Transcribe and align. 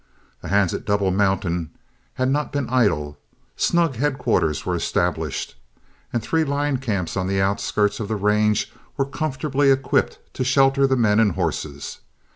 The 0.41 0.47
hands 0.47 0.73
at 0.73 0.83
Double 0.83 1.11
Mountain 1.11 1.69
had 2.15 2.31
not 2.31 2.51
been 2.51 2.67
idle, 2.71 3.19
snug 3.55 3.97
headquarters 3.97 4.65
were 4.65 4.75
established, 4.75 5.53
and 6.11 6.23
three 6.23 6.43
line 6.43 6.77
camps 6.77 7.15
on 7.15 7.27
the 7.27 7.39
outskirts 7.39 7.99
of 7.99 8.07
the 8.07 8.15
range 8.15 8.73
were 8.97 9.05
comfortably 9.05 9.69
equipped 9.69 10.17
to 10.33 10.43
shelter 10.43 10.87
men 10.87 11.19
and 11.19 11.33
horses. 11.33 11.99